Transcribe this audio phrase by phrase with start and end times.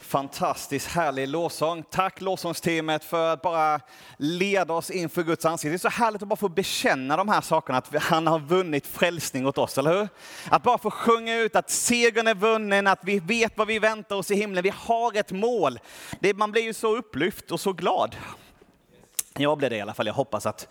[0.09, 1.83] Fantastiskt härlig lovsång.
[1.89, 3.79] Tack lovsångsteamet för att bara
[4.17, 5.69] leda oss inför Guds ansikte.
[5.69, 8.87] Det är så härligt att bara få bekänna de här sakerna, att han har vunnit
[8.87, 10.07] frälsning åt oss, eller hur?
[10.49, 14.15] Att bara få sjunga ut att segern är vunnen, att vi vet vad vi väntar
[14.15, 14.63] oss i himlen.
[14.63, 15.79] Vi har ett mål.
[16.19, 18.15] Det, man blir ju så upplyft och så glad.
[19.37, 20.07] Jag blir det i alla fall.
[20.07, 20.67] Jag hoppas att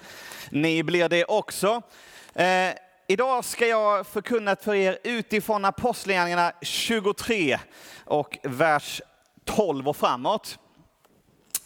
[0.50, 1.82] ni blir det också.
[2.34, 2.70] Eh,
[3.06, 7.58] idag ska jag förkunna för er utifrån Apostlagärningarna 23
[8.04, 9.02] och vers
[9.56, 10.58] 12 och framåt.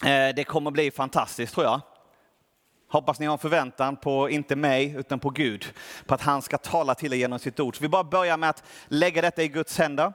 [0.04, 1.80] Eh, det kommer bli fantastiskt tror jag.
[2.92, 5.66] Hoppas ni har en förväntan på, inte mig, utan på Gud.
[6.06, 7.76] På att han ska tala till er genom sitt ord.
[7.76, 10.12] Så vi bara börjar med att lägga detta i Guds händer.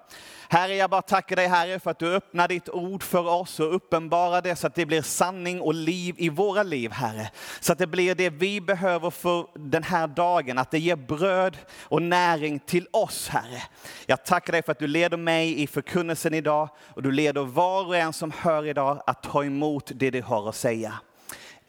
[0.49, 3.75] Herre, jag bara tackar dig Herre för att du öppnar ditt ord för oss och
[3.75, 7.31] uppenbarar det så att det blir sanning och liv i våra liv, Herre.
[7.59, 11.57] Så att det blir det vi behöver för den här dagen, att det ger bröd
[11.83, 13.63] och näring till oss, Herre.
[14.05, 17.85] Jag tackar dig för att du leder mig i förkunnelsen idag och du leder var
[17.85, 20.93] och en som hör idag att ta emot det du har att säga.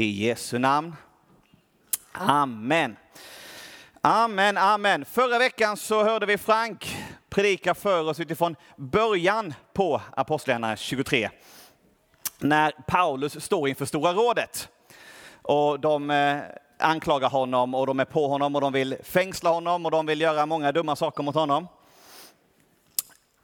[0.01, 0.97] I Jesu namn.
[2.13, 2.97] Amen.
[4.01, 5.05] Amen, amen.
[5.05, 6.97] Förra veckan så hörde vi Frank
[7.29, 11.31] predika för oss utifrån början på Apostlagärningarna 23.
[12.39, 14.69] När Paulus står inför Stora rådet.
[15.43, 16.39] Och de eh,
[16.79, 20.21] anklagar honom och de är på honom och de vill fängsla honom och de vill
[20.21, 21.69] göra många dumma saker mot honom.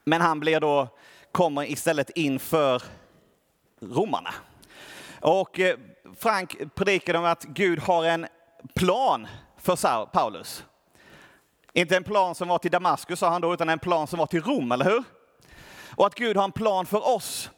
[0.05, 0.89] Men han blir då,
[1.33, 2.83] kommer istället inför
[3.81, 4.35] romarna.
[5.21, 5.77] Och eh,
[6.19, 8.27] Frank predikade om att Gud har en
[8.75, 9.27] plan
[9.59, 10.65] för Paulus.
[11.73, 14.27] Inte en plan som var till Damaskus sa han då, utan en plan som var
[14.27, 15.05] till Rom, eller hur?
[15.97, 17.51] Och att Gud har en plan för oss.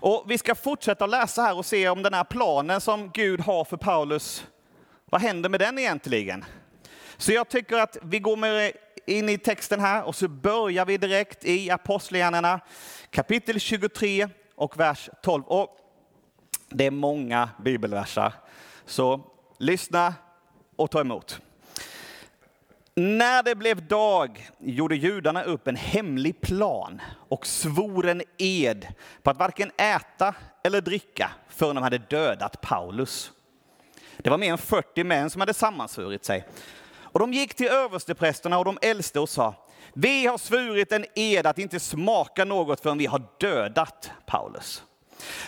[0.00, 3.64] Och vi ska fortsätta läsa här och se om den här planen som Gud har
[3.64, 4.46] för Paulus,
[5.04, 6.44] vad händer med den egentligen?
[7.16, 8.72] Så jag tycker att vi går med
[9.06, 12.60] in i texten här och så börjar vi direkt i Apostlagärningarna
[13.10, 15.44] kapitel 23 och vers 12.
[15.44, 15.85] Och
[16.76, 18.32] det är många bibelversar,
[18.86, 19.20] så
[19.58, 20.14] lyssna
[20.76, 21.40] och ta emot.
[22.94, 28.86] När det blev dag gjorde judarna upp en hemlig plan och svor en ed
[29.22, 33.32] på att varken äta eller dricka förrän de hade dödat Paulus.
[34.18, 36.46] Det var mer än 40 män som hade sammansvurit sig.
[36.98, 39.54] Och de gick till översteprästerna och de äldste och sa,
[39.94, 44.82] vi har svurit en ed att inte smaka något förrän vi har dödat Paulus.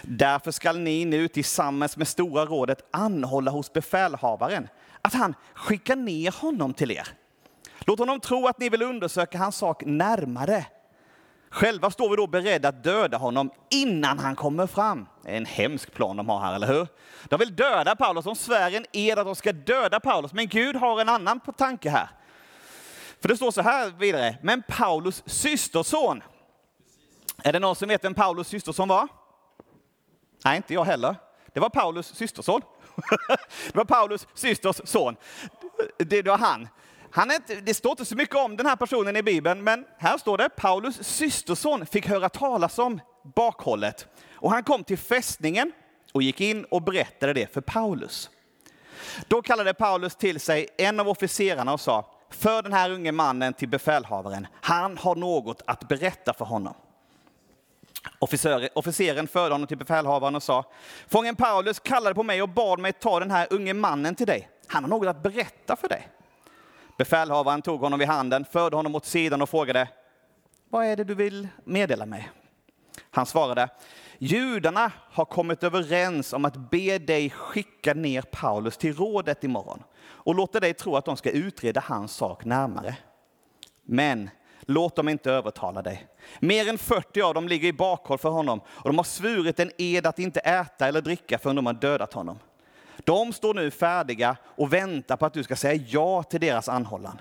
[0.02, 4.68] Därför skall ni nu tillsammans med Stora rådet anhålla hos befälhavaren
[5.02, 7.08] att han skickar ner honom till er.
[7.80, 10.66] Låt honom tro att ni vill undersöka hans sak närmare.
[11.50, 15.06] Själva står vi då beredda att döda honom innan han kommer fram.
[15.22, 16.86] Det är en hemsk plan de har här, eller hur?
[17.24, 20.32] De vill döda Paulus, de svär en ed att de ska döda Paulus.
[20.32, 22.08] Men Gud har en annan tanke här.
[23.20, 26.22] För det står så här vidare, men Paulus systerson.
[27.42, 29.08] Är det någon som vet vem Paulus systerson var?
[30.44, 31.16] Nej, inte jag heller.
[31.53, 32.60] Det var Paulus systerson.
[33.72, 35.16] det var Paulus systers son.
[35.99, 36.69] Det var han.
[37.10, 39.84] han är inte, det står inte så mycket om den här personen i Bibeln, men
[39.99, 43.00] här står det Paulus systerson fick höra talas om
[43.34, 44.06] bakhållet.
[44.34, 45.72] Och han kom till fästningen
[46.12, 48.31] och gick in och berättade det för Paulus.
[49.28, 53.53] Då kallade Paulus till sig en av officerarna och sa, för den här unge mannen
[53.53, 56.75] till befälhavaren, han har något att berätta för honom.
[58.19, 60.64] Officer, officeren förde honom till befälhavaren och sa,
[61.09, 64.48] fången Paulus kallade på mig och bad mig ta den här unge mannen till dig.
[64.66, 66.08] Han har något att berätta för dig.
[66.98, 69.88] Befälhavaren tog honom vid handen, förde honom åt sidan och frågade,
[70.70, 72.31] vad är det du vill meddela mig?
[73.10, 73.69] Han svarade,
[74.19, 80.34] judarna har kommit överens om att be dig skicka ner Paulus till rådet imorgon och
[80.34, 82.96] låta dig tro att de ska utreda hans sak närmare.
[83.82, 84.31] Men
[84.69, 86.06] låt dem inte övertala dig.
[86.41, 89.70] Mer än 40 av dem ligger i bakhåll för honom och de har svurit en
[89.79, 92.38] ed att inte äta eller dricka förrän de har dödat honom.
[93.05, 97.20] De står nu färdiga och väntar på att du ska säga ja till deras anhållan.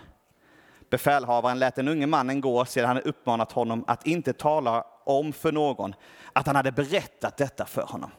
[0.90, 5.52] Befälhavaren lät den unge mannen gå sedan han uppmanat honom att inte tala om för
[5.52, 5.96] någon
[6.34, 8.12] att han hade berättat detta för honom.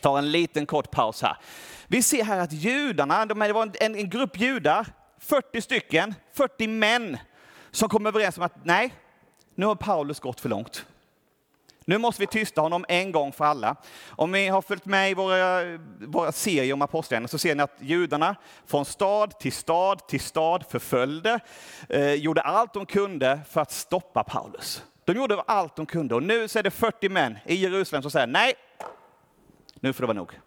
[0.00, 1.36] Ta en liten kort paus här.
[1.86, 4.86] Vi ser här att judarna, det var en, en grupp judar,
[5.18, 7.18] 40 stycken, 40 män
[7.72, 8.94] som kom överens om att nej,
[9.54, 10.86] nu har Paulus gått för långt.
[11.84, 13.76] Nu måste vi tysta honom en gång för alla.
[14.08, 17.76] Om ni har följt med i våra, våra serier om apostlagärningarna så ser ni att
[17.80, 18.36] judarna
[18.66, 21.40] från stad till stad till stad förföljde,
[21.88, 24.84] eh, gjorde allt de kunde för att stoppa Paulus.
[25.04, 28.10] De gjorde allt de kunde och nu så är det 40 män i Jerusalem som
[28.10, 28.54] säger nej,
[29.74, 30.40] nu får det vara nog.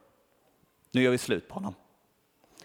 [0.92, 1.75] Nu gör vi slut på honom.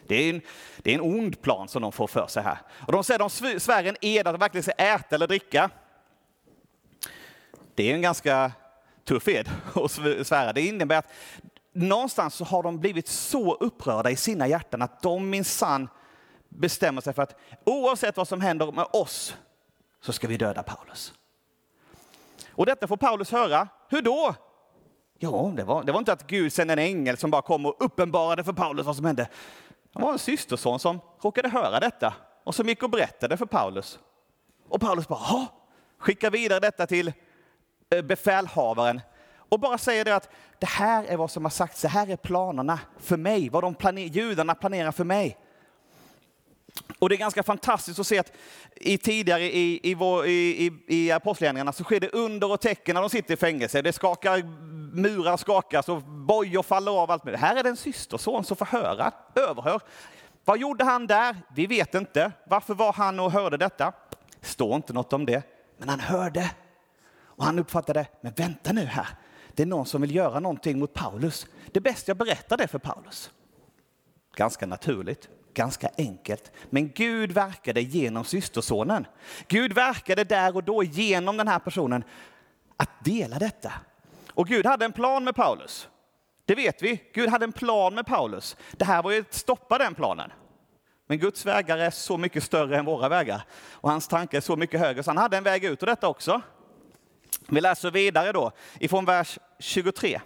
[0.07, 0.41] Det är, en,
[0.77, 2.57] det är en ond plan som de får för sig här.
[2.87, 5.69] Och de säger de svär en ed att de verkligen ska äta eller dricka.
[7.75, 8.51] Det är en ganska
[9.03, 9.91] tuff ed att
[10.27, 10.53] svära.
[10.53, 11.11] Det innebär att
[11.73, 15.89] någonstans så har de blivit så upprörda i sina hjärtan att de minsann
[16.49, 19.35] bestämmer sig för att oavsett vad som händer med oss
[20.01, 21.13] så ska vi döda Paulus.
[22.49, 23.67] Och detta får Paulus höra.
[23.89, 24.35] Hur då?
[25.19, 27.75] Ja, det var, det var inte att Gud sände en ängel som bara kom och
[27.79, 29.27] uppenbarade för Paulus vad som hände.
[29.93, 33.99] Det var en systerson som råkade höra detta och som gick och berättade för Paulus.
[34.69, 35.47] Och Paulus bara,
[35.97, 37.13] skickar vidare detta till
[37.89, 39.01] eh, befälhavaren
[39.51, 40.29] och bara säger det att
[40.59, 43.75] det här är vad som har sagts, det här är planerna för mig, vad de
[43.75, 45.37] planer, judarna planerar för mig.
[47.01, 48.31] Och det är ganska fantastiskt att se att
[48.75, 52.93] i tidigare i, i, vår, i, i, i apostlagärningarna så sker det under och tecken
[52.93, 53.81] när de sitter i fängelse.
[53.81, 54.43] Det skakar,
[54.95, 57.11] murar skakas och bojor faller av.
[57.11, 57.39] Allt med.
[57.39, 59.81] Här är det en systerson som får höra, överhör.
[60.45, 61.35] Vad gjorde han där?
[61.55, 62.31] Vi vet inte.
[62.45, 63.93] Varför var han och hörde detta?
[64.41, 65.43] står inte något om det.
[65.77, 66.51] Men han hörde
[67.19, 69.07] och han uppfattade, men vänta nu här.
[69.55, 71.47] Det är någon som vill göra någonting mot Paulus.
[71.71, 73.31] Det är bäst jag berättar det för Paulus.
[74.35, 76.51] Ganska naturligt ganska enkelt.
[76.69, 79.07] Men Gud verkade genom systersonen.
[79.47, 82.03] Gud verkade där och då genom den här personen
[82.77, 83.73] att dela detta.
[84.33, 85.89] Och Gud hade en plan med Paulus.
[86.45, 87.03] Det vet vi.
[87.13, 88.57] Gud hade en plan med Paulus.
[88.71, 90.31] Det här var ju att stoppa den planen.
[91.07, 94.55] Men Guds vägar är så mycket större än våra vägar och hans tankar är så
[94.55, 96.41] mycket högre, så han hade en väg ut ur detta också.
[97.47, 100.21] Vi läser vidare då ifrån vers 23.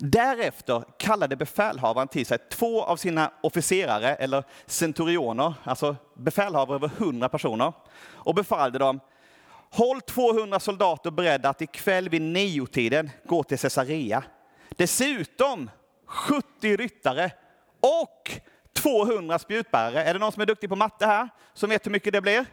[0.00, 7.28] Därefter kallade befälhavaren till sig två av sina officerare, eller centurioner, alltså befälhavare över hundra
[7.28, 7.72] personer,
[8.12, 9.00] och befallde dem
[9.70, 14.24] Håll 200 soldater beredda att ikväll vid niotiden gå till Caesarea.
[14.70, 15.70] Dessutom
[16.06, 17.30] 70 ryttare
[17.80, 18.30] och
[18.72, 20.04] 200 spjutbärare.
[20.04, 21.28] Är det någon som är duktig på matte här?
[21.54, 22.46] Som vet hur mycket det blir?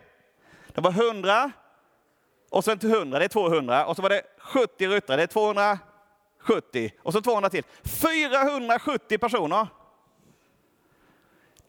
[0.67, 1.51] Det var 100
[2.49, 3.85] och sen till 100, det är 200.
[3.85, 5.79] Och så var det 70 ryttare, det är 200
[6.45, 7.63] 70 och så 200 till.
[7.83, 9.67] 470 personer.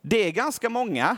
[0.03, 1.17] Det är ganska många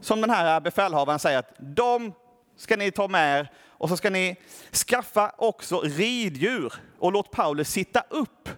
[0.00, 2.12] som den här befälhavaren säger att de
[2.56, 4.36] ska ni ta med er och så ska ni
[4.72, 8.48] skaffa också riddjur och låt Paulus sitta upp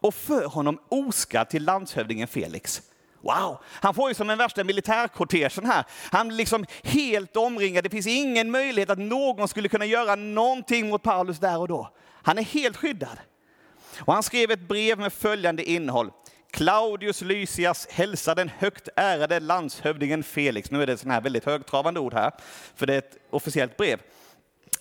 [0.00, 2.82] och för honom oskadd till landshövdingen Felix.
[3.22, 5.84] Wow, han får ju som en värsta militärkortegen här.
[6.10, 7.84] Han blir liksom helt omringad.
[7.84, 11.90] Det finns ingen möjlighet att någon skulle kunna göra någonting mot Paulus där och då.
[12.22, 13.18] Han är helt skyddad.
[13.98, 16.10] Och han skrev ett brev med följande innehåll.
[16.50, 20.70] Claudius Lysias hälsar den högt ärade landshövdingen Felix.
[20.70, 22.32] Nu är det sådana här väldigt högtravande ord här,
[22.74, 24.00] för det är ett officiellt brev.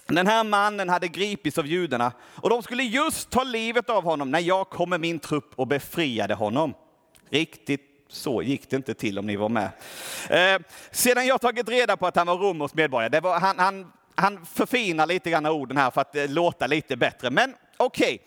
[0.07, 4.31] Den här mannen hade gripits av judarna och de skulle just ta livet av honom
[4.31, 6.73] när jag kom med min trupp och befriade honom.
[7.29, 9.69] Riktigt så gick det inte till om ni var med.
[10.29, 14.45] Eh, sedan jag tagit reda på att han var romersk medborgare, var, han, han, han
[14.45, 17.29] förfinar lite grann orden här för att eh, låta lite bättre.
[17.29, 18.21] Men okej.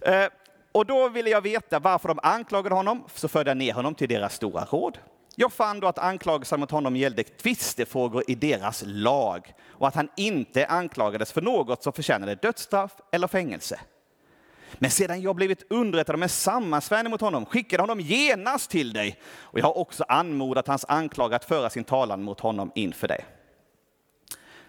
[0.00, 0.28] Okay.
[0.72, 4.08] Och då ville jag veta varför de anklagade honom, så förde jag ner honom till
[4.08, 4.98] deras stora råd.
[5.34, 10.08] Jag fann då att anklagelsen mot honom gällde tvistefrågor i deras lag och att han
[10.16, 13.80] inte anklagades för något som förtjänade dödsstraff eller fängelse.
[14.74, 19.20] Men sedan jag blivit underrättad om en sammansvärjning mot honom skickade honom genast till dig
[19.26, 23.24] och jag har också anmodat hans anklagare att föra sin talan mot honom inför dig.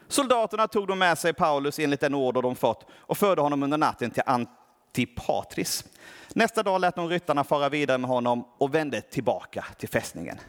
[0.10, 3.78] Soldaterna tog då med sig Paulus enligt den order de fått och förde honom under
[3.78, 5.86] natten till Antipatris.
[6.34, 10.40] Nästa dag lät de ryttarna fara vidare med honom och vände tillbaka till fästningen.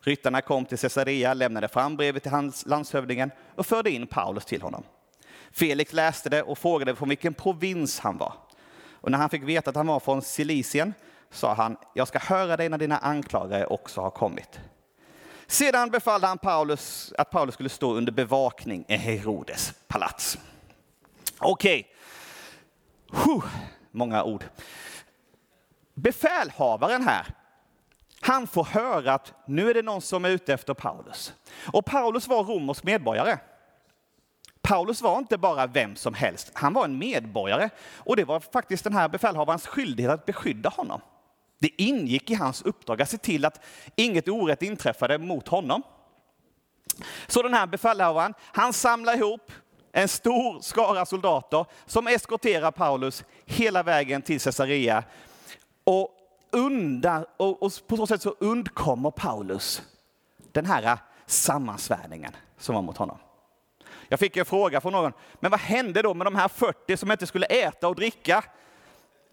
[0.00, 4.62] Ryttarna kom till Caesarea, lämnade fram brevet till hans landshövdingen och förde in Paulus till
[4.62, 4.82] honom.
[5.52, 8.32] Felix läste det och frågade från vilken provins han var.
[8.90, 10.94] Och när han fick veta att han var från Silicien
[11.30, 14.60] sa han, jag ska höra dig när dina anklagare också har kommit.
[15.46, 20.38] Sedan befallde han Paulus att Paulus skulle stå under bevakning i Herodes palats.
[21.38, 21.86] Okej,
[23.10, 23.50] okay.
[23.90, 24.44] många ord.
[25.94, 27.26] Befälhavaren här,
[28.20, 31.34] han får höra att nu är det någon som är ute efter Paulus.
[31.72, 33.38] Och Paulus var romersk medborgare.
[34.62, 37.70] Paulus var inte bara vem som helst, han var en medborgare.
[37.96, 41.00] Och det var faktiskt den här befälhavarens skyldighet att beskydda honom.
[41.58, 43.64] Det ingick i hans uppdrag att se till att
[43.96, 45.82] inget orätt inträffade mot honom.
[47.26, 49.52] Så den här befälhavaren, han samlar ihop
[49.92, 55.04] en stor skara soldater som eskorterar Paulus hela vägen till Caesarea.
[55.84, 56.10] Och,
[56.50, 59.82] undar, och, och på så sätt så undkommer Paulus
[60.52, 63.18] den här sammansvärningen som var mot honom.
[64.08, 67.12] Jag fick en fråga från någon, men vad hände då med de här 40 som
[67.12, 68.44] inte skulle äta och dricka?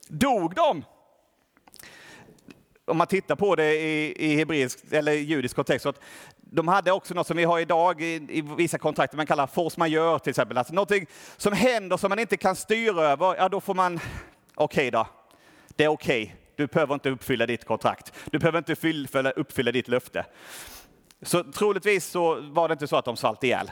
[0.08, 0.84] Dog de?
[2.85, 5.99] Om man tittar på det i, i hebreisk eller judisk kontext, så att
[6.37, 9.79] de hade också något som vi har idag i, i vissa kontrakt, man kallar force
[9.79, 10.57] majeure till exempel.
[10.57, 14.87] Alltså någonting som händer som man inte kan styra över, ja då får man, okej
[14.87, 15.07] okay då,
[15.75, 16.23] det är okej.
[16.23, 16.35] Okay.
[16.55, 18.13] Du behöver inte uppfylla ditt kontrakt.
[18.31, 20.25] Du behöver inte uppfylla, uppfylla ditt löfte.
[21.21, 23.71] Så troligtvis så var det inte så att de svalt ihjäl.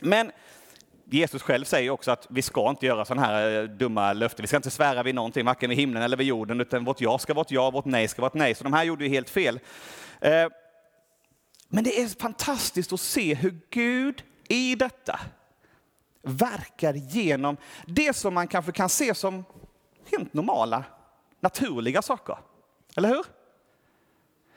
[0.00, 0.32] Men
[1.10, 4.42] Jesus själv säger också att vi ska inte göra sådana här eh, dumma löften.
[4.42, 7.18] Vi ska inte svära vid någonting, varken vid himlen eller vid jorden, utan vårt ja
[7.18, 8.54] ska vara ett ja, vårt nej ska vara ett nej.
[8.54, 9.60] Så de här gjorde ju helt fel.
[10.20, 10.46] Eh,
[11.68, 15.20] men det är fantastiskt att se hur Gud i detta
[16.22, 19.44] verkar genom det som man kanske kan se som
[20.12, 20.84] helt normala,
[21.40, 22.38] naturliga saker.
[22.96, 23.24] Eller hur?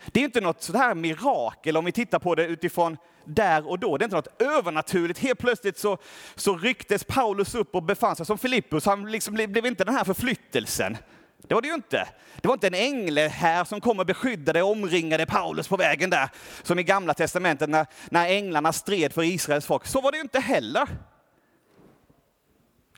[0.05, 3.97] Det är inte något sådär mirakel om vi tittar på det utifrån där och då.
[3.97, 5.19] Det är inte något övernaturligt.
[5.19, 5.97] Helt plötsligt så,
[6.35, 8.85] så rycktes Paulus upp och befann sig som Filippus.
[8.85, 10.97] Han liksom blev inte den här förflyttelsen.
[11.47, 12.07] Det var det ju inte.
[12.41, 16.09] Det var inte en ängle här som kom och beskyddade och omringade Paulus på vägen
[16.09, 16.29] där,
[16.63, 19.85] som i Gamla Testamentet när, när änglarna stred för Israels folk.
[19.85, 20.87] Så var det ju inte heller.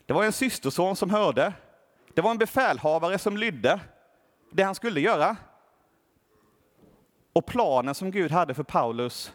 [0.06, 1.52] Det var en systerson som hörde.
[2.14, 3.80] Det var en befälhavare som lydde
[4.52, 5.36] det han skulle göra.
[7.32, 9.32] Och planen som Gud hade för Paulus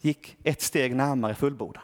[0.00, 1.82] gick ett steg närmare fullbordan.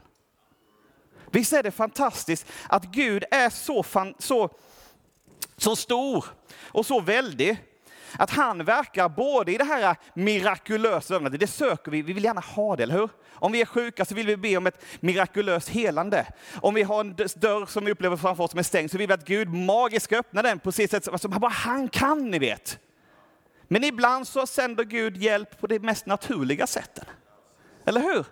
[1.31, 4.51] Visst är det fantastiskt att Gud är så, fan, så,
[5.57, 6.25] så stor
[6.59, 7.63] och så väldig
[8.19, 12.77] att han verkar både i det här mirakulösa, det söker vi, vi vill gärna ha
[12.77, 13.09] det, eller hur?
[13.39, 16.27] Om vi är sjuka så vill vi be om ett mirakulöst helande.
[16.61, 19.09] Om vi har en dörr som vi upplever framför oss som är stängd så vill
[19.09, 22.39] vi att Gud magiskt ska öppna den på sitt sätt som bara han kan, ni
[22.39, 22.79] vet.
[23.69, 27.05] Men ibland så sänder Gud hjälp på det mest naturliga sätten.
[27.85, 28.27] Eller hur?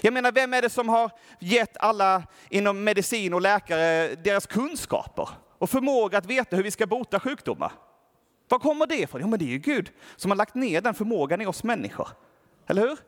[0.00, 5.28] Jag menar, vem är det som har gett alla inom medicin och läkare deras kunskaper
[5.58, 7.72] och förmåga att veta hur vi ska bota sjukdomar?
[8.48, 9.20] Var kommer det ifrån?
[9.20, 12.08] Jo, men det är ju Gud som har lagt ner den förmågan i oss människor.
[12.66, 12.98] Eller hur?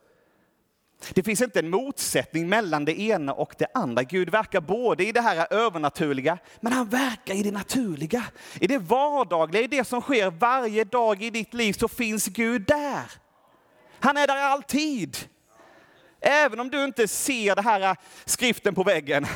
[1.11, 4.03] Det finns inte en motsättning mellan det ena och det andra.
[4.03, 8.25] Gud verkar både i det här övernaturliga, men han verkar i det naturliga.
[8.61, 12.63] I det vardagliga, i det som sker varje dag i ditt liv så finns Gud
[12.67, 13.13] där.
[14.01, 15.17] Han är där alltid.
[16.21, 19.27] Även om du inte ser det här skriften på väggen,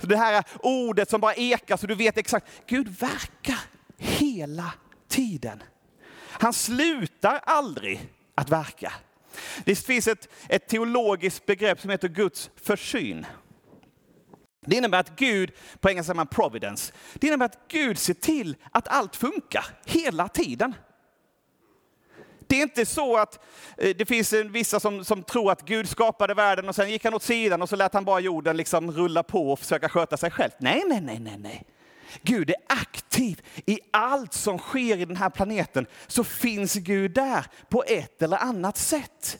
[0.00, 2.46] det här ordet som bara ekar så du vet exakt.
[2.66, 3.60] Gud verkar
[3.96, 4.72] hela
[5.08, 5.62] tiden.
[6.30, 8.92] Han slutar aldrig att verka.
[9.64, 13.26] Det finns ett, ett teologiskt begrepp som heter Guds försyn.
[14.66, 18.56] Det innebär att Gud, på engelska säger man providence, det innebär att Gud ser till
[18.72, 20.74] att allt funkar hela tiden.
[22.46, 23.44] Det är inte så att
[23.76, 27.14] eh, det finns vissa som, som tror att Gud skapade världen och sen gick han
[27.14, 30.30] åt sidan och så lät han bara jorden liksom rulla på och försöka sköta sig
[30.30, 30.50] själv.
[30.58, 31.64] Nej, nej, nej, nej, nej.
[32.22, 35.86] Gud är aktiv i allt som sker i den här planeten.
[36.06, 39.38] Så finns Gud där på ett eller annat sätt.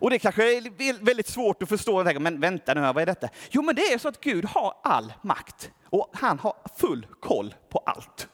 [0.00, 3.28] Och det kanske är väldigt svårt att förstå, men vänta nu, vad är detta?
[3.50, 7.54] Jo, men det är så att Gud har all makt och han har full koll
[7.68, 8.28] på allt.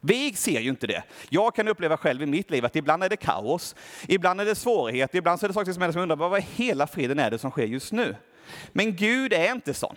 [0.00, 1.02] Vi ser ju inte det.
[1.28, 3.74] Jag kan uppleva själv i mitt liv att ibland är det kaos,
[4.08, 6.86] ibland är det svårigheter, ibland är det saker som händer som undrar vad i hela
[6.86, 8.16] friden är det som sker just nu?
[8.72, 9.96] Men Gud är inte sån.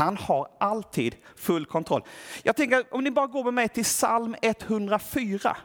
[0.00, 2.02] Han har alltid full kontroll.
[2.42, 5.56] Jag tänker om ni bara går med mig till psalm 104.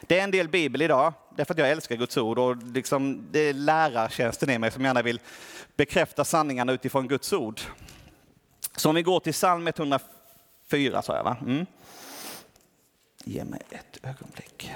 [0.00, 3.40] Det är en del bibel idag, därför att jag älskar Guds ord och liksom det
[3.40, 5.20] är lärartjänsten i mig som gärna vill
[5.76, 7.60] bekräfta sanningarna utifrån Guds ord.
[8.76, 11.36] Så om vi går till psalm 104 sa jag va?
[11.40, 11.66] Mm.
[13.24, 14.70] Ge mig ett ögonblick.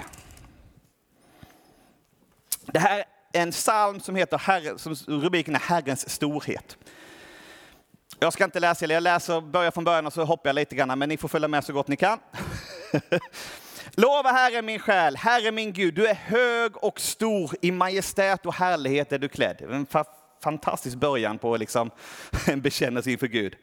[2.65, 6.77] Det här en psalm som heter Herre, som rubriken är Herrens storhet.
[8.19, 10.99] Jag ska inte läsa, jag läser, börjar från början och så hoppar jag lite grann,
[10.99, 12.19] men ni får följa med så gott ni kan.
[13.91, 18.53] Lova Herren min själ, Herre min Gud, du är hög och stor, i majestät och
[18.53, 19.61] härlighet är du klädd.
[19.61, 19.87] En
[20.43, 21.91] fantastisk början på liksom
[22.47, 23.55] en bekännelse inför Gud.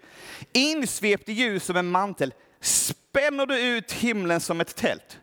[0.52, 5.18] Insvept i ljus som en mantel spänner du ut himlen som ett tält.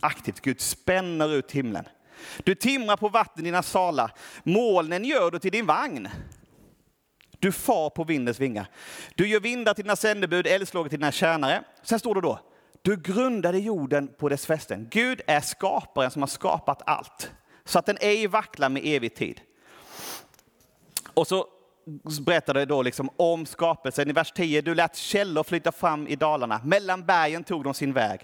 [0.00, 1.84] Aktivt, Gud spänner ut himlen.
[2.44, 4.12] Du timrar på vatten dina salar,
[4.42, 6.08] molnen gör du till din vagn.
[7.38, 8.66] Du far på vindens vingar.
[9.14, 11.62] Du gör vindar till dina sändebud, eldslågor till dina tjänare.
[11.82, 12.38] Sen står det då,
[12.82, 14.88] du grundade jorden på dess fästen.
[14.90, 17.30] Gud är skaparen som har skapat allt,
[17.64, 19.40] så att den ej vacklar med evig tid.
[21.14, 21.46] Och så
[22.20, 24.60] berättar det då liksom om skapelsen i vers 10.
[24.60, 26.60] Du lät källor flyta fram i dalarna.
[26.64, 28.20] Mellan bergen tog de sin väg.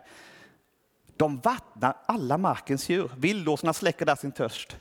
[1.16, 3.10] De vattnar alla markens djur.
[3.16, 4.76] Vildåsarna släcker där sin törst.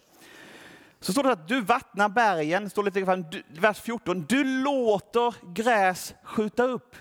[0.99, 5.53] Så står det att du vattnar bergen, står lite grann, du, vers 14, du låter
[5.53, 6.95] gräs skjuta upp.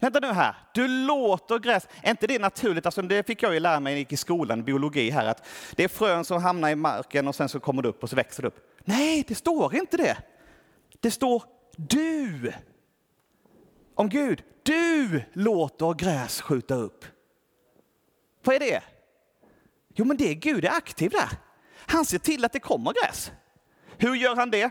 [0.00, 2.86] Vänta nu här, du låter gräs, är inte det naturligt?
[2.86, 5.46] Alltså det fick jag ju lära mig när jag gick i skolan, biologi här, att
[5.76, 8.16] det är frön som hamnar i marken och sen så kommer det upp och så
[8.16, 8.80] växer det upp.
[8.84, 10.16] Nej, det står inte det.
[11.00, 11.42] Det står
[11.76, 12.52] du.
[13.94, 17.04] Om Gud, du låter gräs skjuta upp.
[18.44, 18.82] Vad är det?
[19.94, 21.28] Jo, men det är Gud är aktiv där.
[21.86, 23.32] Han ser till att det kommer gräs.
[23.98, 24.70] Hur gör han det?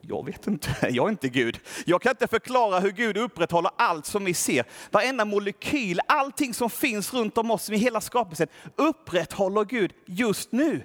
[0.00, 1.60] Jag vet inte, jag är inte Gud.
[1.86, 4.64] Jag kan inte förklara hur Gud upprätthåller allt som vi ser.
[4.90, 10.84] Varenda molekyl, allting som finns runt om oss i hela skapelsen upprätthåller Gud just nu.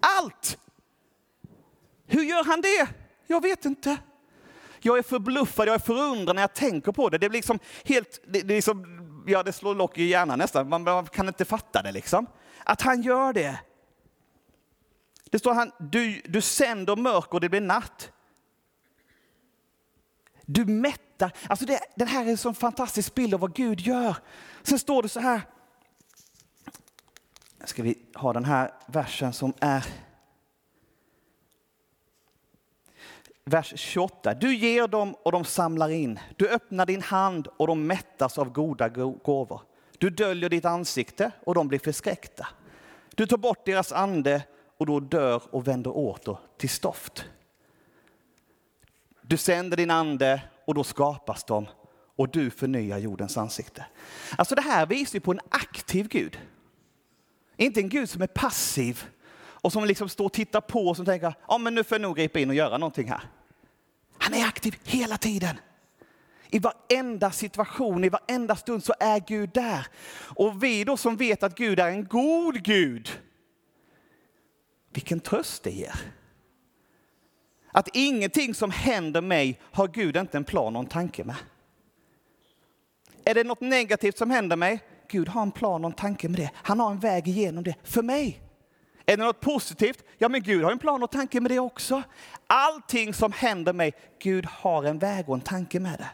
[0.00, 0.58] Allt!
[2.06, 2.88] Hur gör han det?
[3.26, 3.96] Jag vet inte.
[4.80, 7.18] Jag är förbluffad, jag är förundrad när jag tänker på det.
[7.18, 10.68] Det blir liksom helt, det, det, liksom, ja, det slår lock i hjärnan nästan.
[10.68, 12.26] Man, man kan inte fatta det liksom.
[12.64, 13.60] Att han gör det.
[15.30, 18.12] Det står han, du, du sänder mörker och det blir natt.
[20.46, 21.32] Du mättar.
[21.46, 24.16] Alltså det, den här är en sån fantastisk bild av vad Gud gör.
[24.62, 25.40] Sen står det så här.
[27.64, 29.84] Ska vi ha den här versen som är
[33.44, 34.34] vers 28.
[34.34, 36.20] Du ger dem och de samlar in.
[36.36, 39.62] Du öppnar din hand och de mättas av goda gåvor.
[39.98, 42.46] Du döljer ditt ansikte och de blir förskräckta.
[43.14, 44.42] Du tar bort deras ande
[44.78, 47.24] och då dör och vänder åter till stoft.
[49.22, 51.66] Du sänder din ande och då skapas de
[52.16, 53.86] och du förnyar jordens ansikte.
[54.38, 56.38] Alltså det här visar ju på en aktiv Gud.
[57.56, 59.04] Inte en Gud som är passiv
[59.64, 62.02] och som liksom står och tittar på och som tänker, ja men nu får jag
[62.02, 63.20] nog gripa in och göra någonting här.
[64.18, 65.56] Han är aktiv hela tiden.
[66.50, 69.86] I varenda situation, i varenda stund så är Gud där.
[70.36, 73.08] Och vi då som vet att Gud är en god Gud,
[74.92, 75.94] vilken tröst det ger.
[77.72, 81.36] Att ingenting som händer mig har Gud inte en plan och en tanke med.
[83.24, 84.80] Är det något negativt som händer mig?
[85.08, 86.50] Gud har en plan och en tanke med det.
[86.54, 88.40] Han har en väg igenom det för mig.
[89.06, 90.04] Är det något positivt?
[90.18, 92.02] Ja, men Gud har en plan och tanke med det också.
[92.46, 96.10] Allting som händer mig, Gud har en väg och en tanke med det.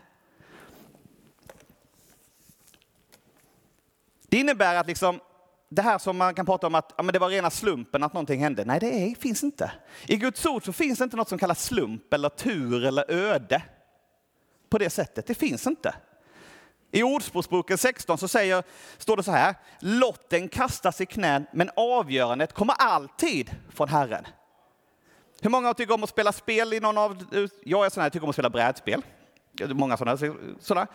[4.28, 5.20] Det innebär att liksom,
[5.68, 8.12] det här som man kan prata om att ja, men det var rena slumpen att
[8.12, 8.64] någonting hände.
[8.64, 9.72] Nej, det är, finns inte.
[10.06, 13.62] I Guds ord så finns det inte något som kallas slump eller tur eller öde.
[14.68, 15.26] På det sättet.
[15.26, 15.94] Det finns inte.
[16.90, 18.62] I Ordspråksboken 16 så säger,
[18.98, 24.26] står det så här, lotten kastas i knän men avgörandet kommer alltid från Herren.
[25.42, 27.24] Hur många tycker om att spela spel i någon av,
[27.64, 29.02] jag är sån här, tycker om att spela brädspel.
[29.68, 30.16] Många sådana.
[30.60, 30.86] sådana.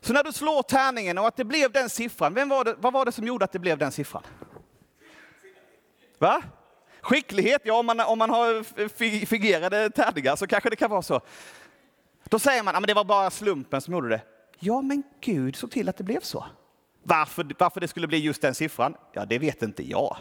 [0.00, 2.92] Så när du slår tärningen och att det blev den siffran, vem var det, vad
[2.92, 4.22] var det som gjorde att det blev den siffran?
[6.18, 6.42] Va?
[7.00, 11.20] Skicklighet, ja om man, om man har fingerade tärningar så kanske det kan vara så.
[12.24, 14.20] Då säger man att det var bara slumpen som gjorde det.
[14.60, 16.46] Ja, men Gud såg till att det blev så.
[17.02, 18.94] Varför, varför det skulle bli just den siffran?
[19.12, 20.16] Ja, det vet inte jag.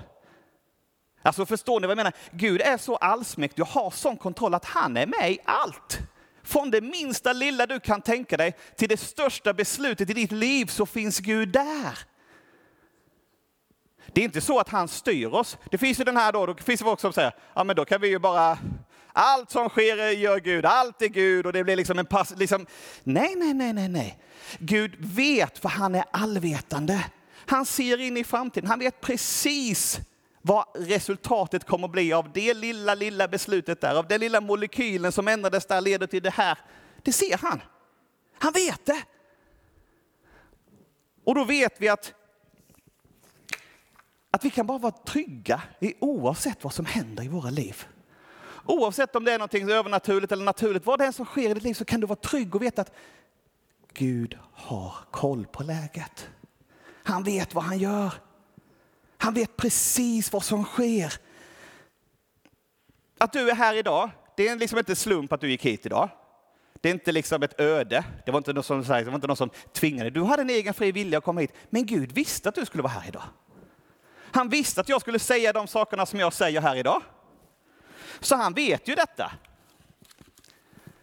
[1.21, 2.13] Alltså förstår ni vad jag menar?
[2.31, 5.99] Gud är så allsmäktig och har sån kontroll att han är med i allt.
[6.43, 10.65] Från det minsta lilla du kan tänka dig till det största beslutet i ditt liv
[10.65, 11.99] så finns Gud där.
[14.13, 15.57] Det är inte så att han styr oss.
[15.71, 17.85] Det finns ju den här då, då finns det folk som säger, ja men då
[17.85, 18.57] kan vi ju bara,
[19.19, 22.65] allt som sker gör Gud, allt är Gud och det blir liksom en pass, liksom,
[23.03, 24.19] nej, nej, nej, nej, nej.
[24.59, 27.05] Gud vet för han är allvetande.
[27.45, 29.99] Han ser in i framtiden, han vet precis
[30.41, 35.11] vad resultatet kommer att bli av det lilla, lilla beslutet där, av den lilla molekylen
[35.11, 36.57] som ändrades där leder till det här.
[37.03, 37.61] Det ser han.
[38.33, 39.03] Han vet det.
[41.23, 42.13] Och då vet vi att,
[44.31, 47.85] att vi kan bara vara trygga i oavsett vad som händer i våra liv.
[48.69, 51.63] Oavsett om det är något övernaturligt eller naturligt, vad det är som sker i ditt
[51.63, 52.91] liv så kan du vara trygg och veta att
[53.93, 56.29] Gud har koll på läget.
[57.03, 58.13] Han vet vad han gör.
[59.17, 61.13] Han vet precis vad som sker.
[63.17, 66.09] Att du är här idag, det är liksom inte slump att du gick hit idag.
[66.81, 68.03] Det är inte liksom ett öde.
[68.25, 70.11] Det var inte någon som, det var inte någon som tvingade dig.
[70.11, 71.53] Du hade en egen fri vilja att komma hit.
[71.69, 73.23] Men Gud visste att du skulle vara här idag.
[74.31, 77.01] Han visste att jag skulle säga de sakerna som jag säger här idag.
[78.19, 79.31] Så han vet ju detta.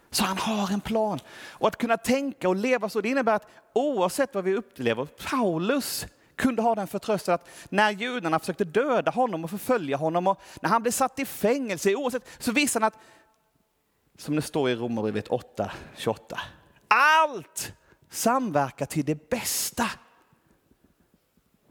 [0.09, 1.19] Så han har en plan.
[1.49, 6.05] Och att kunna tänka och leva så, det innebär att oavsett vad vi upplever, Paulus
[6.35, 10.69] kunde ha den förtröstan att när judarna försökte döda honom och förfölja honom och när
[10.69, 12.99] han blev satt i fängelse, oavsett, så visade han att,
[14.17, 16.39] som det står i Romarbrevet 8, 28,
[16.87, 17.73] allt
[18.09, 19.89] samverkar till det bästa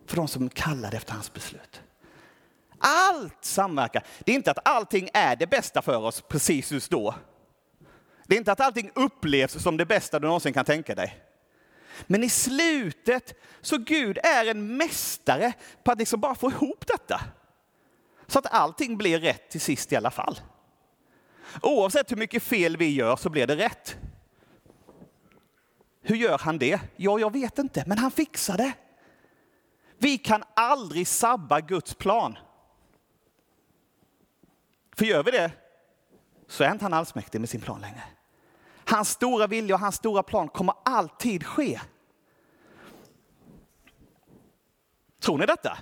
[0.07, 1.83] för de som kallade efter hans beslut.
[2.79, 4.05] Allt samverkar.
[4.25, 7.15] Det är inte att allting är det bästa för oss precis just då.
[8.27, 11.23] Det är inte att allting upplevs som det bästa du någonsin kan tänka dig.
[12.07, 15.53] Men i slutet, så Gud är en mästare
[15.85, 17.21] på att liksom bara få ihop detta.
[18.27, 20.41] Så att allting blir rätt till sist i alla fall.
[21.63, 23.97] Oavsett hur mycket fel vi gör så blir det rätt.
[26.03, 26.81] Hur gör han det?
[26.97, 28.73] Ja, jag vet inte, men han fixar det.
[29.99, 32.39] Vi kan aldrig sabba Guds plan.
[34.99, 35.51] För gör vi det
[36.49, 38.03] så är inte han allsmäktig med sin plan längre.
[38.85, 41.81] Hans stora vilja och hans stora plan kommer alltid ske.
[45.21, 45.79] Tror ni detta?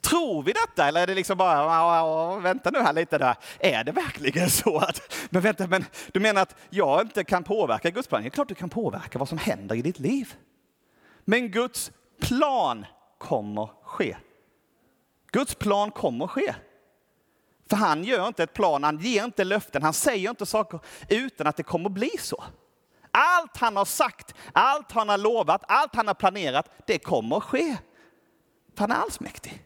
[0.00, 3.36] Tror vi detta eller är det liksom bara, vänta nu här lite där.
[3.58, 7.90] Är det verkligen så att, men vänta, men du menar att jag inte kan påverka
[7.90, 8.22] Guds plan?
[8.22, 10.34] Det är klart du kan påverka vad som händer i ditt liv.
[11.24, 12.86] Men Guds plan
[13.18, 14.16] kommer ske.
[15.32, 16.54] Guds plan kommer ske.
[17.68, 21.46] För han gör inte ett plan, han ger inte löften, han säger inte saker utan
[21.46, 22.44] att det kommer bli så.
[23.10, 27.76] Allt han har sagt, allt han har lovat, allt han har planerat, det kommer ske.
[28.74, 29.64] För han är allsmäktig.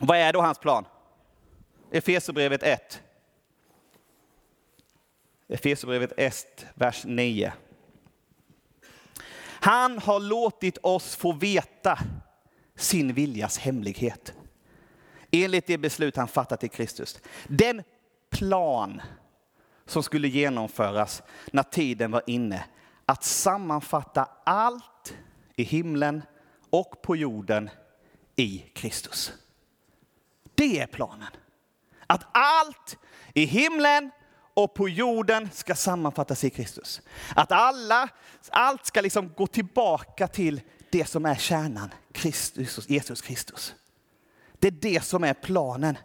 [0.00, 0.84] Vad är då hans plan?
[1.90, 3.02] Efesierbrevet 1.
[5.48, 7.52] Efesierbrevet 1, vers 9.
[9.62, 11.98] Han har låtit oss få veta
[12.76, 14.34] sin viljas hemlighet.
[15.30, 17.20] Enligt det beslut han fattat i Kristus.
[17.48, 17.82] Den
[18.30, 19.00] plan
[19.86, 22.64] som skulle genomföras när tiden var inne
[23.06, 25.14] att sammanfatta allt
[25.56, 26.22] i himlen
[26.70, 27.70] och på jorden
[28.36, 29.32] i Kristus.
[30.54, 31.28] Det är planen.
[32.06, 32.98] Att allt
[33.34, 34.10] i himlen
[34.54, 37.00] och på jorden ska sammanfattas i Kristus.
[37.36, 38.08] Att alla,
[38.50, 43.74] allt ska liksom gå tillbaka till det som är kärnan, Kristus, Jesus Kristus.
[44.60, 45.98] Det är det som är planen.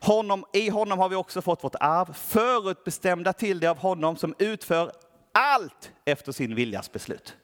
[0.00, 4.34] Honom, I honom har vi också fått vårt arv, förutbestämda till det av honom som
[4.38, 4.92] utför
[5.34, 7.36] allt efter sin viljas beslut.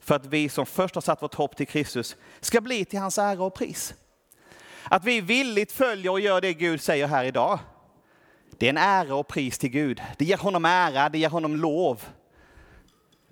[0.00, 3.18] För att vi som först har satt vårt hopp till Kristus ska bli till hans
[3.18, 3.94] ära och pris.
[4.84, 7.58] Att vi villigt följer och gör det Gud säger här idag.
[8.58, 10.02] Det är en ära och pris till Gud.
[10.18, 12.04] Det ger honom ära, det ger honom lov.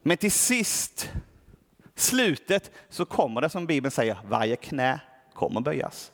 [0.03, 1.11] Men till sist,
[1.95, 5.01] slutet, så kommer det som Bibeln säger, varje knä
[5.35, 6.13] kommer böjas.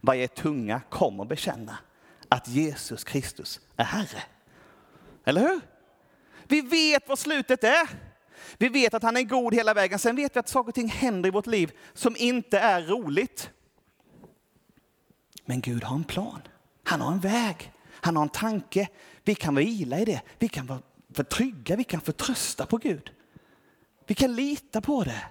[0.00, 1.78] Varje tunga kommer bekänna
[2.28, 4.22] att Jesus Kristus är Herre.
[5.24, 5.60] Eller hur?
[6.44, 7.88] Vi vet vad slutet är.
[8.58, 9.98] Vi vet att han är god hela vägen.
[9.98, 13.50] Sen vet vi att saker och ting händer i vårt liv som inte är roligt.
[15.44, 16.40] Men Gud har en plan.
[16.84, 17.72] Han har en väg.
[17.90, 18.88] Han har en tanke.
[19.24, 20.22] Vi kan vila i det.
[20.38, 20.82] Vi kan vara
[21.14, 21.76] för trygga.
[21.76, 23.12] Vi kan förtrösta på Gud.
[24.06, 25.22] Vi kan lita på det.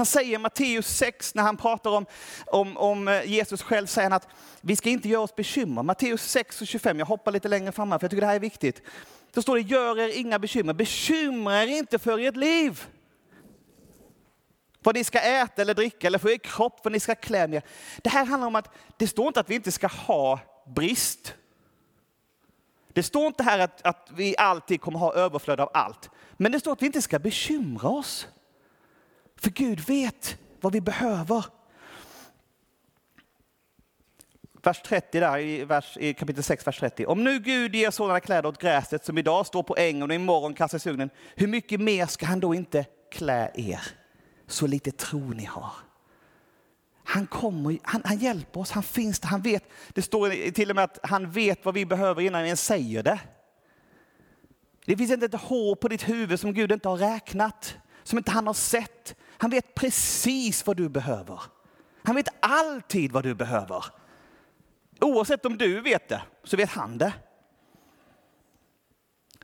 [0.00, 2.06] Han säger i Matteus 6 när han pratar om,
[2.46, 4.28] om, om eh, Jesus själv, säger han att
[4.60, 5.82] vi ska inte göra oss bekymmer.
[5.82, 8.34] Matteus 6 och 25, jag hoppar lite längre fram här för jag tycker det här
[8.34, 8.82] är viktigt.
[9.32, 12.84] Då står det, gör er inga bekymmer, bekymra er inte för ert liv.
[14.82, 17.62] Vad ni ska äta eller dricka eller för er kropp, vad ni ska klä er.
[18.02, 21.34] Det här handlar om att det står inte att vi inte ska ha brist.
[22.92, 26.10] Det står inte här att, att vi alltid kommer ha överflöd av allt.
[26.32, 28.28] Men det står att vi inte ska bekymra oss.
[29.40, 31.44] För Gud vet vad vi behöver.
[34.62, 37.06] Vers 30 där i, vers, i kapitel 6, vers 30.
[37.06, 40.54] Om nu Gud ger sådana kläder åt gräset som idag står på ängen och imorgon
[40.54, 43.80] kastas i ugnen, hur mycket mer ska han då inte klä er?
[44.46, 45.72] Så lite tro ni har.
[47.04, 49.64] Han, kommer, han, han hjälper oss, han finns där, han vet.
[49.88, 53.02] Det står till och med att han vet vad vi behöver innan vi ens säger
[53.02, 53.20] det.
[54.84, 58.30] Det finns inte ett hår på ditt huvud som Gud inte har räknat, som inte
[58.30, 59.16] han har sett.
[59.40, 61.42] Han vet precis vad du behöver.
[62.02, 63.84] Han vet alltid vad du behöver.
[65.00, 67.12] Oavsett om du vet det, så vet han det.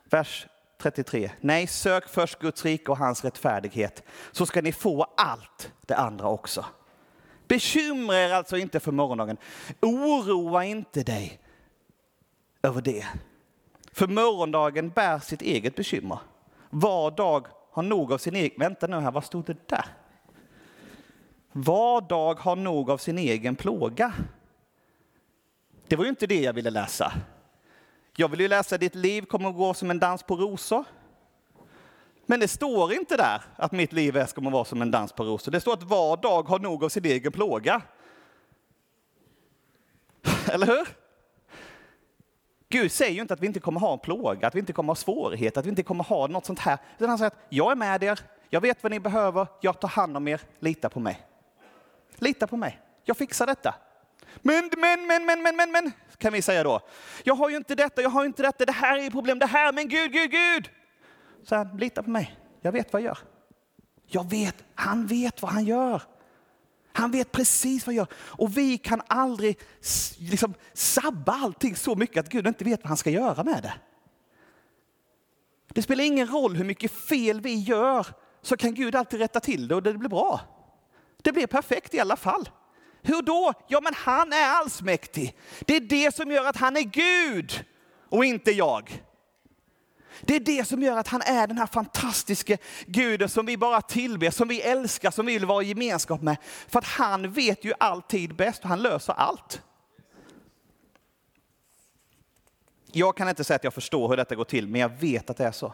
[0.05, 0.47] Vers
[0.79, 1.31] 33.
[1.41, 6.29] Nej, sök först Guds rike och hans rättfärdighet, så ska ni få allt det andra
[6.29, 6.65] också.
[7.49, 9.37] Bekymra er alltså inte för morgondagen.
[9.81, 11.41] Oroa inte dig
[12.63, 13.07] över det.
[13.93, 16.19] För morgondagen bär sitt eget bekymmer.
[16.71, 17.47] Var dag
[17.77, 18.59] har nog av sin egen...
[18.59, 19.85] Vänta nu här, vad stod det där?
[21.53, 24.13] Var dag har nog av sin egen plåga.
[25.89, 27.13] Det var ju inte det jag ville läsa.
[28.17, 30.85] Jag ville ju läsa ditt liv kommer att gå som en dans på rosor.
[32.27, 35.25] Men det står inte där att mitt liv är ska vara som en dans på
[35.25, 35.53] rosor.
[35.53, 37.83] Det står att var dag har nog av sin egen plåga.
[40.53, 41.06] Eller hur?
[42.77, 44.91] Gud säger ju inte att vi inte kommer ha en plåga, att vi inte kommer
[44.91, 46.79] ha svårigheter, att vi inte kommer ha något sånt här.
[46.97, 49.89] Utan han säger att jag är med er, jag vet vad ni behöver, jag tar
[49.89, 51.21] hand om er, lita på mig.
[52.19, 52.81] lita på mig.
[53.05, 53.75] Jag fixar detta.
[54.43, 56.81] Men, men, men, men, men, men, men, kan vi säga då.
[57.25, 59.47] Jag har ju inte detta, jag har ju inte detta, det här är problem, det
[59.47, 60.71] här, men Gud, Gud, Gud.
[61.43, 63.19] Så han, lita på mig, jag vet vad jag gör.
[64.07, 66.03] Jag vet, han vet vad han gör.
[66.97, 68.07] Han vet precis vad han gör.
[68.17, 69.59] Och vi kan aldrig
[70.19, 73.75] liksom, sabba allting så mycket att Gud inte vet vad han ska göra med det.
[75.69, 78.07] Det spelar ingen roll hur mycket fel vi gör,
[78.43, 80.41] så kan Gud alltid rätta till det och det blir bra.
[81.23, 82.49] Det blir perfekt i alla fall.
[83.03, 83.53] Hur då?
[83.69, 85.37] Ja, men han är allsmäktig.
[85.61, 87.65] Det är det som gör att han är Gud
[88.09, 89.03] och inte jag.
[90.21, 93.83] Det är det som gör att han är den här fantastiska guden som vi bara
[93.83, 96.37] tillber, som vi älskar, som vi vill vara i gemenskap med.
[96.69, 99.63] För att han vet ju alltid bäst och han löser allt.
[102.93, 105.37] Jag kan inte säga att jag förstår hur detta går till, men jag vet att
[105.37, 105.73] det är så.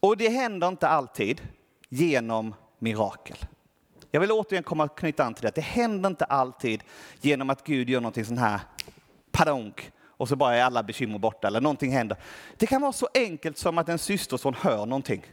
[0.00, 1.40] Och det händer inte alltid
[1.88, 3.36] genom mirakel.
[4.10, 5.54] Jag vill återigen komma och knyta an till det.
[5.54, 6.82] Det händer inte alltid
[7.20, 8.60] genom att Gud gör någonting sån här
[9.30, 12.18] padonk och så bara är alla bekymmer borta eller någonting händer.
[12.56, 15.26] Det kan vara så enkelt som att en systerson hör någonting.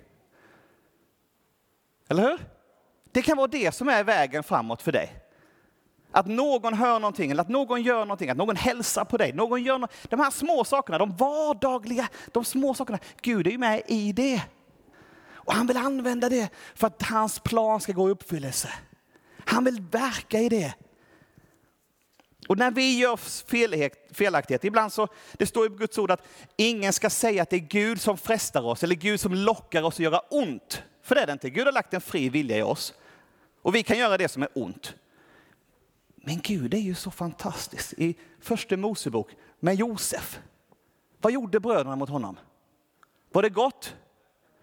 [2.10, 2.39] Eller hur?
[3.12, 5.21] Det kan vara det som är vägen framåt för dig.
[6.12, 9.34] Att någon hör någonting, eller att någon gör någonting, att någon hälsar på dig.
[9.34, 13.00] Någon gör no de här små sakerna, de vardagliga, de små sakerna.
[13.21, 14.41] Gud är ju med i det.
[15.34, 18.69] Och han vill använda det för att hans plan ska gå i uppfyllelse.
[19.45, 20.74] Han vill verka i det.
[22.47, 23.17] Och när vi gör
[24.13, 27.60] felaktigheter, ibland så, det står i Guds ord att ingen ska säga att det är
[27.60, 30.84] Gud som frestar oss eller Gud som lockar oss att göra ont.
[31.03, 31.49] För det är det inte.
[31.49, 32.93] Gud har lagt en fri vilja i oss.
[33.62, 34.95] Och vi kan göra det som är ont.
[36.15, 37.93] Men Gud är ju så fantastisk.
[37.97, 40.39] I första Mosebok med Josef.
[41.21, 42.39] Vad gjorde bröderna mot honom?
[43.31, 43.95] Var det gott?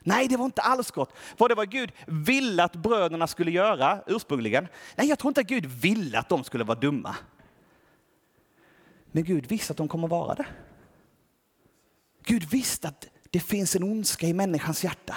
[0.05, 1.12] Nej, det var inte alls gott.
[1.37, 4.68] Var det vad Gud ville att bröderna skulle göra ursprungligen?
[4.97, 7.16] Nej, jag tror inte att Gud ville att de skulle vara dumma.
[9.12, 10.46] Men Gud visste att de kommer vara det.
[12.25, 15.16] Gud visste att det finns en ondska i människans hjärta.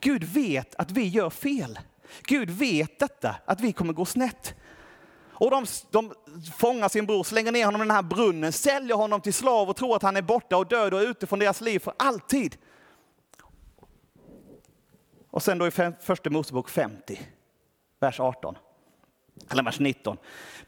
[0.00, 1.78] Gud vet att vi gör fel.
[2.22, 4.54] Gud vet detta, att vi kommer gå snett.
[5.32, 6.14] Och de, de
[6.56, 9.76] fångar sin bror, slänger ner honom i den här brunnen, säljer honom till slav och
[9.76, 12.56] tror att han är borta och död och ute från deras liv för alltid.
[15.30, 17.20] Och sen då i första Mosebok 50,
[18.00, 18.56] vers 18,
[19.50, 20.16] eller vers 19.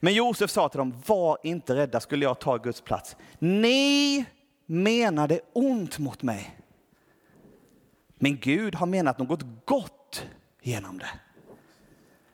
[0.00, 3.16] Men Josef sa till dem, var inte rädda, skulle jag ta Guds plats.
[3.38, 4.24] Ni
[4.66, 6.58] menade ont mot mig.
[8.14, 10.26] Men Gud har menat något gott
[10.62, 11.10] genom det.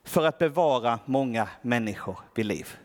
[0.03, 2.77] För att bevara många människor vid liv.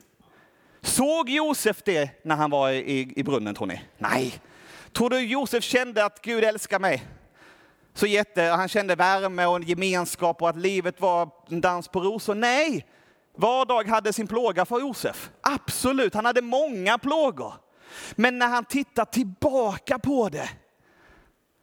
[0.80, 3.82] Såg Josef det när han var i, i brunnen tror ni?
[3.98, 4.40] Nej.
[4.92, 7.04] Tror du Josef kände att Gud älskar mig?
[7.94, 12.00] Så jätte, han kände värme och en gemenskap och att livet var en dans på
[12.00, 12.34] rosor?
[12.34, 12.86] Nej,
[13.34, 15.30] var dag hade sin plåga för Josef.
[15.40, 17.54] Absolut, han hade många plågor.
[18.14, 20.50] Men när han tittar tillbaka på det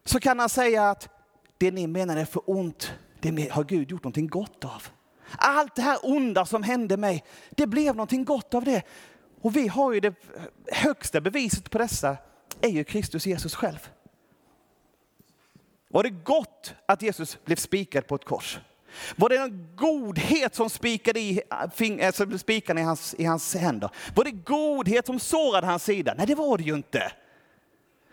[0.06, 1.10] så kan han säga att
[1.58, 4.88] det ni menar är för ont, det har Gud gjort någonting gott av.
[5.38, 8.84] Allt det här onda som hände mig, det blev någonting gott av det.
[9.42, 10.16] Och vi har ju det
[10.72, 12.18] högsta beviset på dessa,
[12.62, 13.90] är ju Kristus Jesus själv.
[15.88, 18.60] Var det gott att Jesus blev spikad på ett kors?
[19.16, 23.90] Var det en godhet som spikade i, alltså spikade i, hans, i hans händer?
[24.16, 26.14] Var det godhet som sårade hans sida?
[26.18, 27.12] Nej, det var det ju inte.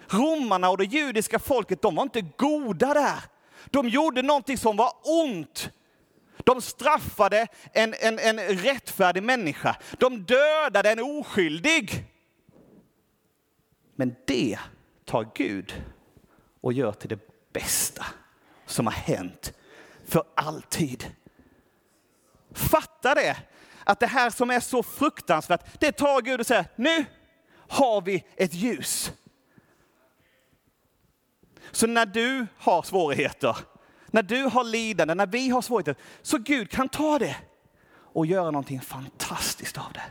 [0.09, 3.23] Romarna och det judiska folket, de var inte goda där.
[3.67, 5.71] De gjorde någonting som var ont.
[6.45, 9.77] De straffade en, en, en rättfärdig människa.
[9.99, 12.05] De dödade en oskyldig.
[13.97, 14.59] Men det
[15.05, 15.83] tar Gud
[16.61, 17.19] och gör till det
[17.53, 18.07] bästa
[18.67, 19.53] som har hänt
[20.09, 21.15] för alltid.
[22.53, 23.37] Fatta det!
[23.85, 27.05] Att det här som är så fruktansvärt, det tar Gud och säger, nu
[27.69, 29.13] har vi ett ljus.
[31.71, 33.57] Så när du har svårigheter,
[34.07, 37.37] när du har lidande, när vi har svårigheter, så Gud kan ta det
[37.91, 40.03] och göra någonting fantastiskt av det.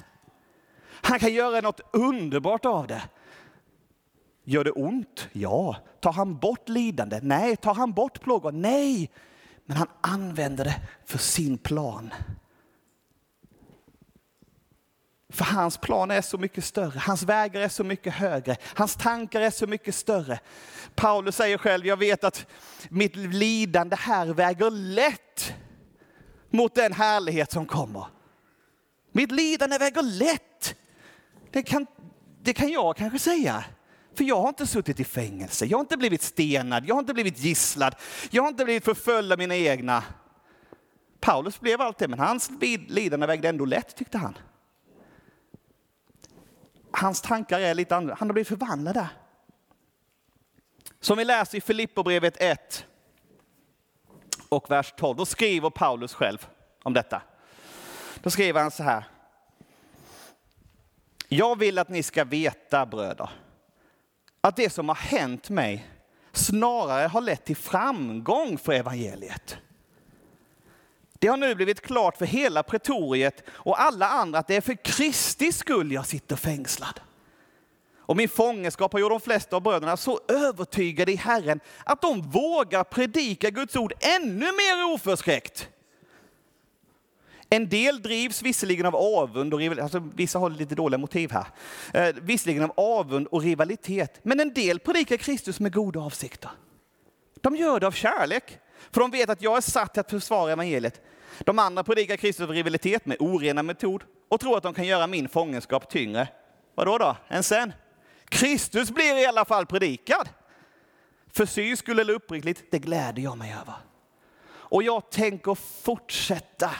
[0.89, 3.01] Han kan göra något underbart av det.
[4.43, 5.27] Gör det ont?
[5.31, 5.75] Ja.
[5.99, 7.19] Tar han bort lidande?
[7.23, 7.55] Nej.
[7.55, 8.51] Tar han bort plågor?
[8.51, 9.11] Nej.
[9.67, 12.13] Men han använder det för sin plan.
[15.29, 19.41] För hans plan är så mycket större, hans vägar är så mycket högre, hans tankar
[19.41, 20.39] är så mycket större.
[20.95, 22.45] Paulus säger själv, jag vet att
[22.89, 25.53] mitt lidande här väger lätt
[26.49, 28.07] mot den härlighet som kommer.
[29.11, 30.75] Mitt lidande väger lätt.
[31.51, 31.85] Det kan,
[32.41, 33.63] det kan jag kanske säga.
[34.17, 37.13] För jag har inte suttit i fängelse, jag har inte blivit stenad, jag har inte
[37.13, 37.95] blivit gisslad,
[38.29, 40.03] jag har inte blivit förföljd av mina egna.
[41.19, 42.51] Paulus blev allt det, men hans
[42.87, 44.37] lidande vägde ändå lätt, tyckte han.
[46.91, 48.17] Hans tankar är lite annorlunda.
[48.19, 49.07] Han har blivit förvandlad där.
[50.99, 52.85] Som vi läser i Filipperbrevet 1
[54.49, 56.47] och vers 12, då skriver Paulus själv
[56.83, 57.21] om detta.
[58.21, 59.03] Då skriver han så här.
[61.27, 63.29] Jag vill att ni ska veta, bröder,
[64.41, 65.87] att det som har hänt mig
[66.31, 69.57] snarare har lett till framgång för evangeliet.
[71.19, 74.83] Det har nu blivit klart för hela pretoriet och alla andra att det är för
[74.83, 76.99] Kristi skull jag sitter fängslad.
[77.97, 82.21] Och min fångenskap har gjort de flesta av bröderna så övertygade i Herren att de
[82.21, 85.69] vågar predika Guds ord ännu mer oförskräckt.
[87.49, 91.47] En del drivs visserligen av avund och rivalitet, alltså vissa har lite dåliga motiv här.
[91.93, 96.51] Eh, visserligen av avund och rivalitet, men en del predikar Kristus med goda avsikter.
[97.41, 98.59] De gör det av kärlek,
[98.91, 101.01] för de vet att jag är satt till att försvara evangeliet.
[101.39, 105.07] De andra predikar Kristus av rivalitet med orena metod och tror att de kan göra
[105.07, 106.27] min fångenskap tyngre.
[106.75, 107.73] Vadå då, än sen?
[108.29, 110.29] Kristus blir i alla fall predikad.
[111.33, 113.73] För syns skull eller uppriktigt, det gläder jag mig över.
[114.49, 116.71] Och jag tänker fortsätta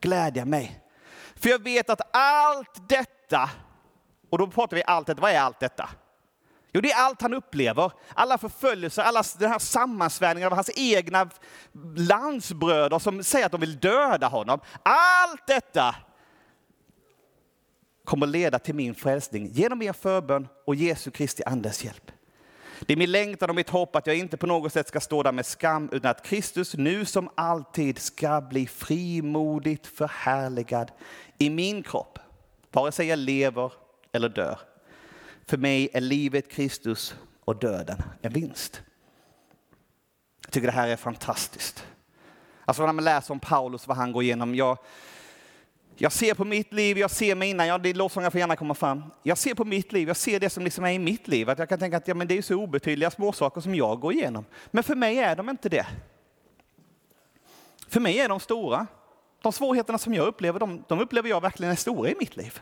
[0.00, 0.80] glädja mig.
[1.36, 3.50] För jag vet att allt detta,
[4.30, 5.88] och då pratar vi allt detta, vad är allt detta?
[6.72, 7.92] Jo, det är allt han upplever.
[8.14, 11.30] Alla förföljelser, alla den här sammansvärjningen av hans egna
[11.96, 14.60] landsbröder som säger att de vill döda honom.
[14.82, 15.94] Allt detta
[18.04, 22.10] kommer leda till min frälsning genom er förbön och Jesu Kristi Andes hjälp.
[22.86, 25.22] Det är min längtan och mitt hopp att jag inte på något sätt ska stå
[25.22, 30.90] där med skam, utan att Kristus nu som alltid ska bli frimodigt förhärligad
[31.38, 32.18] i min kropp,
[32.72, 33.72] vare sig jag lever
[34.12, 34.58] eller dör.
[35.46, 37.14] För mig är livet Kristus
[37.44, 38.82] och döden en vinst.
[40.44, 41.86] Jag tycker det här är fantastiskt.
[42.64, 44.54] Alltså när man läser om Paulus, vad han går igenom.
[44.54, 44.78] Jag,
[46.02, 48.74] jag ser på mitt liv, jag ser mig innan, ja, det lovsångar får gärna komma
[48.74, 49.02] fram.
[49.22, 51.50] Jag ser på mitt liv, jag ser det som liksom är i mitt liv.
[51.50, 54.12] Att jag kan tänka att ja, men det är så obetydliga småsaker som jag går
[54.12, 54.44] igenom.
[54.70, 55.86] Men för mig är de inte det.
[57.88, 58.86] För mig är de stora.
[59.42, 62.60] De svårigheterna som jag upplever, de, de upplever jag verkligen är stora i mitt liv.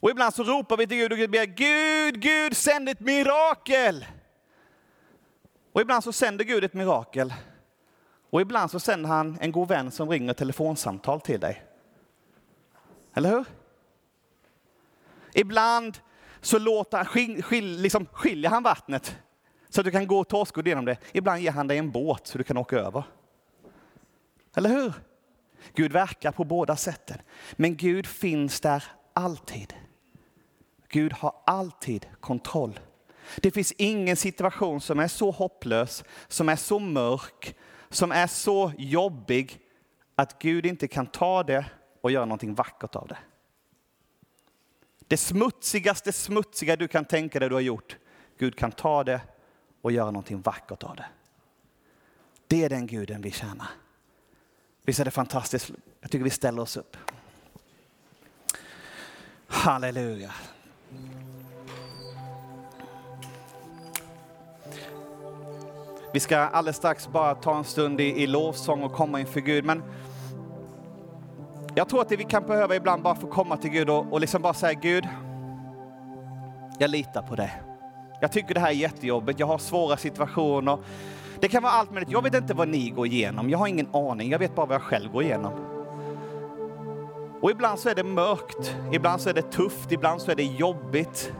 [0.00, 4.06] Och ibland så ropar vi till Gud och ber Gud, Gud, sänd ett mirakel!
[5.72, 7.32] Och ibland så sänder Gud ett mirakel
[8.30, 11.62] och ibland så sänder han en god vän som ringer telefonsamtal till dig.
[13.14, 13.44] Eller hur?
[15.34, 15.98] Ibland
[16.40, 19.16] så låter, skil, skil, liksom skiljer han vattnet
[19.68, 20.96] så att du kan gå torskodd genom det.
[21.12, 23.04] Ibland ger han dig en båt så du kan åka över.
[24.56, 24.92] Eller hur?
[25.74, 27.18] Gud verkar på båda sätten.
[27.52, 29.74] Men Gud finns där alltid.
[30.88, 32.80] Gud har alltid kontroll.
[33.36, 37.56] Det finns ingen situation som är så hopplös, som är så mörk,
[37.88, 39.60] som är så jobbig
[40.14, 41.66] att Gud inte kan ta det
[42.00, 43.18] och göra någonting vackert av det.
[45.08, 47.96] Det smutsigaste smutsiga du kan tänka dig du har gjort,
[48.38, 49.20] Gud kan ta det
[49.82, 51.06] och göra någonting vackert av det.
[52.46, 53.68] Det är den guden vi tjänar.
[54.82, 55.70] Visst är det fantastiskt?
[56.00, 56.96] Jag tycker vi ställer oss upp.
[59.46, 60.34] Halleluja.
[66.16, 69.64] Vi ska alldeles strax bara ta en stund i, i lovsång och komma inför Gud.
[69.64, 69.82] Men
[71.74, 74.20] jag tror att det vi kan behöva ibland bara få komma till Gud och, och
[74.20, 75.08] liksom bara säga Gud,
[76.78, 77.62] jag litar på dig.
[78.20, 80.78] Jag tycker det här är jättejobbigt, jag har svåra situationer.
[81.40, 82.12] Det kan vara allt möjligt.
[82.12, 84.30] Jag vet inte vad ni går igenom, jag har ingen aning.
[84.30, 85.52] Jag vet bara vad jag själv går igenom.
[87.42, 90.42] Och ibland så är det mörkt, ibland så är det tufft, ibland så är det
[90.42, 91.32] jobbigt.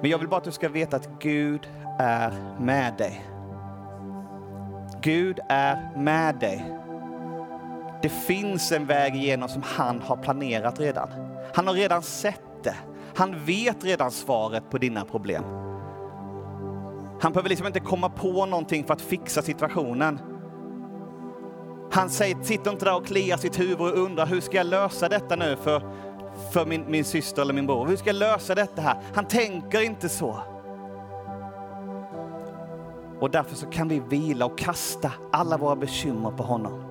[0.00, 3.24] Men jag vill bara att du ska veta att Gud är med dig.
[5.00, 6.74] Gud är med dig.
[8.02, 11.08] Det finns en väg igenom som han har planerat redan.
[11.54, 12.76] Han har redan sett det.
[13.16, 15.44] Han vet redan svaret på dina problem.
[17.20, 20.20] Han behöver liksom inte komma på någonting för att fixa situationen.
[21.92, 25.08] Han säger, sitter inte där och kliar sitt huvud och undrar hur ska jag lösa
[25.08, 25.82] detta nu för,
[26.52, 27.86] för min, min syster eller min bror?
[27.86, 28.96] Hur ska jag lösa detta här?
[29.14, 30.53] Han tänker inte så.
[33.24, 36.84] Och därför så kan vi vila och kasta alla våra bekymmer på honom.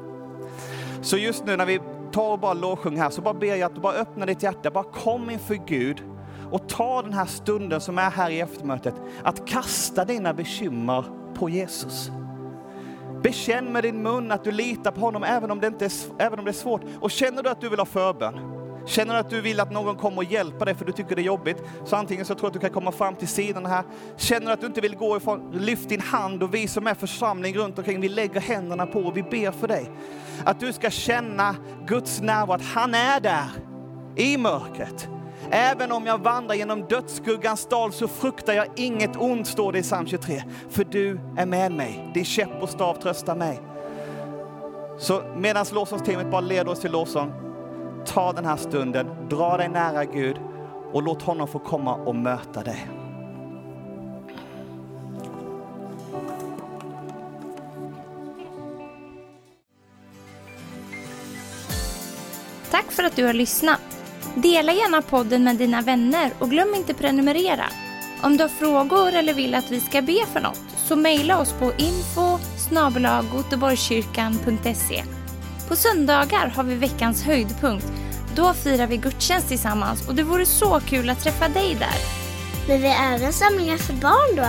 [1.02, 1.80] Så just nu när vi
[2.12, 4.72] tar och bara lovsjung här så bara ber jag att du bara öppnar ditt hjärta,
[4.72, 6.04] bara kom inför Gud
[6.52, 11.06] och ta den här stunden som är här i eftermötet att kasta dina bekymmer
[11.36, 12.12] på Jesus.
[13.24, 16.40] Bekänn med din mun att du litar på honom även om det, inte är, även
[16.40, 16.82] om det är svårt.
[17.00, 18.40] Och känner du att du vill ha förbön,
[18.86, 21.22] Känner du att du vill att någon kommer och hjälper dig för du tycker det
[21.22, 23.84] är jobbigt, så antingen så tror jag att du kan komma fram till sidan här.
[24.18, 26.94] Känner du att du inte vill gå ifrån, lyft din hand och vi som är
[26.94, 29.92] församling runt omkring, vi lägger händerna på och vi ber för dig.
[30.46, 31.56] Att du ska känna
[31.88, 33.46] Guds närvaro, att han är där
[34.16, 35.08] i mörkret.
[35.50, 39.84] Även om jag vandrar genom dödsskuggans dal så fruktar jag inget ont, står det i
[39.84, 40.44] psalm 23.
[40.70, 42.12] För du är med mig.
[42.14, 43.60] Din käpp och stav tröstar mig.
[44.98, 47.32] Så medan lovsångsteamet bara leder oss till lovsång,
[48.06, 50.38] ta den här stunden, dra dig nära Gud
[50.94, 52.88] och låt honom få komma och möta dig.
[62.72, 63.82] Tack för att du har lyssnat.
[64.36, 67.66] Dela gärna podden med dina vänner och glöm inte prenumerera.
[68.24, 71.54] Om du har frågor eller vill att vi ska be för något så mejla oss
[71.54, 72.40] på info
[75.68, 77.92] på söndagar har vi veckans höjdpunkt.
[78.36, 81.98] Då firar vi gudstjänst tillsammans och det vore så kul att träffa dig där.
[82.68, 84.48] Men vi har även samlingar för barn då?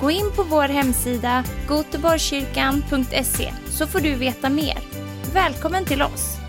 [0.00, 4.78] Gå in på vår hemsida goteborgskyrkan.se så får du veta mer.
[5.34, 6.41] Välkommen till oss!